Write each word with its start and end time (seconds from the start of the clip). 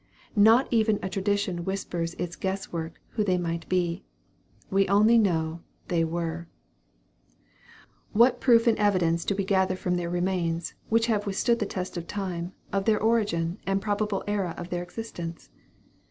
Not 0.35 0.67
even 0.71 0.97
a 1.03 1.09
tradition 1.09 1.63
whispers 1.63 2.15
its 2.15 2.35
guess 2.35 2.71
work, 2.73 2.99
who 3.09 3.23
they 3.23 3.37
might 3.37 3.69
be. 3.69 4.03
We 4.71 4.87
only 4.87 5.19
know 5.19 5.61
they 5.89 6.03
were. 6.03 6.47
What 8.11 8.41
proof 8.41 8.65
and 8.65 8.79
evidence 8.79 9.23
do 9.23 9.35
we 9.35 9.45
gather 9.45 9.75
from 9.75 9.97
their 9.97 10.09
remains, 10.09 10.73
which 10.89 11.05
have 11.05 11.27
withstood 11.27 11.59
the 11.59 11.67
test 11.67 11.97
of 11.97 12.07
time, 12.07 12.53
of 12.73 12.85
their 12.85 12.99
origin 12.99 13.59
and 13.67 13.79
probable 13.79 14.23
era 14.27 14.55
of 14.57 14.71
their 14.71 14.81
existence? 14.81 15.51